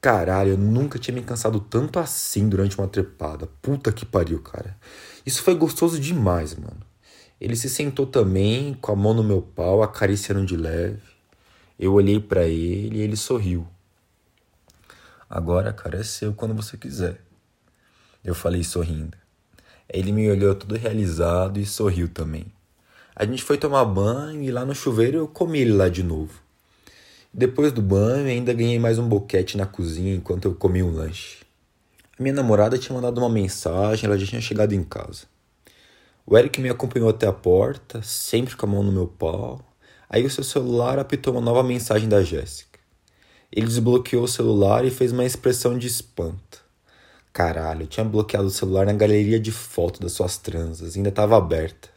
Caralho, 0.01 0.51
eu 0.51 0.57
nunca 0.57 0.97
tinha 0.97 1.13
me 1.13 1.21
cansado 1.21 1.59
tanto 1.59 1.99
assim 1.99 2.49
durante 2.49 2.75
uma 2.77 2.87
trepada. 2.87 3.47
Puta 3.61 3.91
que 3.91 4.03
pariu, 4.03 4.41
cara. 4.41 4.75
Isso 5.23 5.43
foi 5.43 5.53
gostoso 5.53 5.99
demais, 5.99 6.55
mano. 6.55 6.81
Ele 7.39 7.55
se 7.55 7.69
sentou 7.69 8.07
também, 8.07 8.73
com 8.73 8.91
a 8.91 8.95
mão 8.95 9.13
no 9.13 9.23
meu 9.23 9.43
pau, 9.43 9.83
acariciando 9.83 10.43
de 10.43 10.57
leve. 10.57 11.01
Eu 11.77 11.93
olhei 11.93 12.19
para 12.19 12.45
ele 12.45 12.97
e 12.97 13.01
ele 13.01 13.15
sorriu. 13.15 13.67
Agora, 15.29 15.71
cara, 15.71 15.99
é 15.99 16.03
seu 16.03 16.33
quando 16.33 16.55
você 16.55 16.77
quiser. 16.77 17.21
Eu 18.23 18.33
falei 18.33 18.63
sorrindo. 18.63 19.17
Ele 19.87 20.11
me 20.11 20.29
olhou 20.29 20.55
todo 20.55 20.75
realizado 20.75 21.59
e 21.59 21.65
sorriu 21.65 22.09
também. 22.09 22.51
A 23.15 23.25
gente 23.25 23.43
foi 23.43 23.57
tomar 23.57 23.83
banho 23.85 24.41
e 24.41 24.51
lá 24.51 24.65
no 24.65 24.73
chuveiro 24.73 25.17
eu 25.17 25.27
comi 25.27 25.59
ele 25.59 25.73
lá 25.73 25.89
de 25.89 26.01
novo. 26.01 26.39
Depois 27.33 27.71
do 27.71 27.81
banho, 27.81 28.27
ainda 28.27 28.53
ganhei 28.53 28.79
mais 28.79 28.97
um 28.97 29.07
boquete 29.07 29.57
na 29.57 29.65
cozinha 29.65 30.15
enquanto 30.15 30.45
eu 30.45 30.55
comia 30.55 30.85
um 30.85 30.93
lanche. 30.93 31.39
A 32.17 32.23
minha 32.23 32.35
namorada 32.35 32.77
tinha 32.77 32.95
mandado 32.95 33.17
uma 33.17 33.29
mensagem, 33.29 34.05
ela 34.05 34.17
já 34.17 34.25
tinha 34.25 34.41
chegado 34.41 34.73
em 34.73 34.83
casa. 34.83 35.23
O 36.25 36.37
Eric 36.37 36.61
me 36.61 36.69
acompanhou 36.69 37.09
até 37.09 37.27
a 37.27 37.33
porta, 37.33 38.01
sempre 38.01 38.55
com 38.55 38.65
a 38.65 38.69
mão 38.69 38.83
no 38.83 38.91
meu 38.91 39.07
pau. 39.07 39.59
Aí 40.09 40.25
o 40.25 40.29
seu 40.29 40.43
celular 40.43 40.97
apitou 40.97 41.33
uma 41.33 41.41
nova 41.41 41.63
mensagem 41.63 42.07
da 42.07 42.23
Jéssica. 42.23 42.79
Ele 43.51 43.65
desbloqueou 43.65 44.23
o 44.23 44.27
celular 44.27 44.85
e 44.85 44.91
fez 44.91 45.11
uma 45.11 45.25
expressão 45.25 45.77
de 45.77 45.87
espanto. 45.87 46.63
Caralho, 47.33 47.83
eu 47.83 47.87
tinha 47.87 48.05
bloqueado 48.05 48.47
o 48.47 48.51
celular 48.51 48.85
na 48.85 48.93
galeria 48.93 49.39
de 49.39 49.51
fotos 49.51 49.99
das 49.99 50.13
suas 50.13 50.37
transas, 50.37 50.95
ainda 50.95 51.09
estava 51.09 51.37
aberta. 51.37 51.90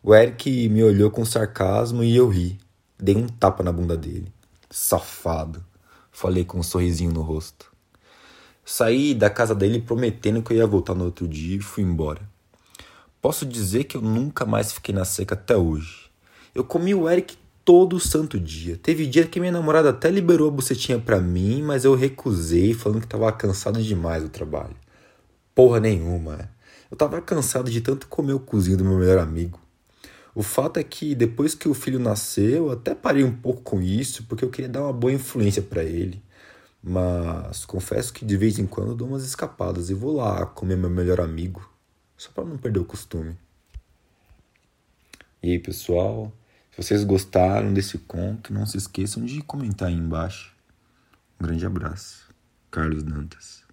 O 0.00 0.14
Eric 0.14 0.68
me 0.68 0.84
olhou 0.84 1.10
com 1.10 1.24
sarcasmo 1.24 2.04
e 2.04 2.14
eu 2.14 2.28
ri. 2.28 2.56
Dei 2.96 3.16
um 3.16 3.26
tapa 3.26 3.64
na 3.64 3.72
bunda 3.72 3.96
dele. 3.96 4.32
Safado, 4.70 5.64
falei 6.12 6.44
com 6.44 6.60
um 6.60 6.62
sorrisinho 6.62 7.12
no 7.12 7.20
rosto. 7.20 7.72
Saí 8.64 9.12
da 9.12 9.28
casa 9.28 9.56
dele 9.56 9.80
prometendo 9.80 10.40
que 10.40 10.52
eu 10.52 10.56
ia 10.56 10.66
voltar 10.66 10.94
no 10.94 11.04
outro 11.04 11.26
dia 11.26 11.56
e 11.56 11.60
fui 11.60 11.82
embora. 11.82 12.20
Posso 13.20 13.44
dizer 13.44 13.84
que 13.84 13.96
eu 13.96 14.00
nunca 14.00 14.46
mais 14.46 14.72
fiquei 14.72 14.94
na 14.94 15.04
seca 15.04 15.34
até 15.34 15.56
hoje. 15.56 16.08
Eu 16.54 16.62
comi 16.62 16.94
o 16.94 17.08
Eric 17.08 17.36
todo 17.64 17.98
santo 17.98 18.38
dia. 18.38 18.76
Teve 18.76 19.04
dia 19.04 19.26
que 19.26 19.40
minha 19.40 19.50
namorada 19.50 19.90
até 19.90 20.10
liberou 20.10 20.46
a 20.46 20.52
bucetinha 20.52 21.00
pra 21.00 21.18
mim, 21.20 21.60
mas 21.60 21.84
eu 21.84 21.96
recusei, 21.96 22.72
falando 22.72 23.00
que 23.00 23.08
tava 23.08 23.32
cansado 23.32 23.82
demais 23.82 24.22
do 24.22 24.28
trabalho. 24.28 24.76
Porra 25.56 25.80
nenhuma. 25.80 26.48
Eu 26.88 26.96
tava 26.96 27.20
cansado 27.20 27.68
de 27.68 27.80
tanto 27.80 28.06
comer 28.06 28.34
o 28.34 28.40
cozinho 28.40 28.76
do 28.76 28.84
meu 28.84 28.98
melhor 28.98 29.18
amigo. 29.18 29.58
O 30.34 30.42
fato 30.42 30.78
é 30.78 30.84
que 30.84 31.14
depois 31.14 31.54
que 31.54 31.68
o 31.68 31.74
filho 31.74 31.98
nasceu, 31.98 32.66
eu 32.66 32.70
até 32.72 32.94
parei 32.94 33.24
um 33.24 33.34
pouco 33.34 33.62
com 33.62 33.80
isso, 33.80 34.24
porque 34.24 34.44
eu 34.44 34.50
queria 34.50 34.68
dar 34.68 34.82
uma 34.82 34.92
boa 34.92 35.12
influência 35.12 35.62
para 35.62 35.82
ele. 35.82 36.22
Mas 36.82 37.64
confesso 37.64 38.12
que 38.12 38.24
de 38.24 38.36
vez 38.36 38.58
em 38.58 38.66
quando 38.66 38.94
dou 38.94 39.08
umas 39.08 39.24
escapadas 39.24 39.90
e 39.90 39.94
vou 39.94 40.16
lá 40.16 40.46
comer 40.46 40.76
meu 40.76 40.90
melhor 40.90 41.20
amigo 41.20 41.68
só 42.16 42.30
para 42.30 42.44
não 42.44 42.58
perder 42.58 42.80
o 42.80 42.84
costume. 42.84 43.36
E 45.42 45.52
aí, 45.52 45.58
pessoal, 45.58 46.32
se 46.72 46.82
vocês 46.82 47.04
gostaram 47.04 47.72
desse 47.72 47.96
conto, 47.98 48.52
não 48.52 48.66
se 48.66 48.76
esqueçam 48.76 49.24
de 49.24 49.40
comentar 49.42 49.88
aí 49.88 49.94
embaixo. 49.94 50.54
Um 51.40 51.46
grande 51.46 51.64
abraço. 51.64 52.28
Carlos 52.70 53.04
Dantas. 53.04 53.67